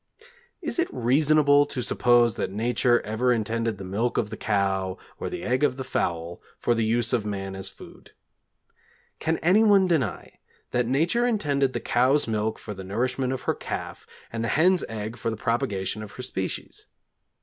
[0.63, 5.29] Is it reasonable to suppose that Nature ever intended the milk of the cow or
[5.29, 8.13] the egg of the fowl for the use of man as food?
[9.19, 10.39] Can anyone deny
[10.71, 14.83] that Nature intended the cow's milk for the nourishment of her calf and the hen's
[14.89, 16.87] egg for the propagation of her species?